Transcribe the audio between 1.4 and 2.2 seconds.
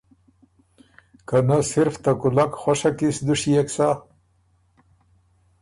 نۀ صرف ته